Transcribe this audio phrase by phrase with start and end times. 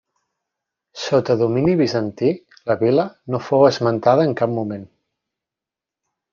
[1.01, 2.33] Sota domini bizantí
[2.71, 4.91] la vila no fou esmentada en cap moment.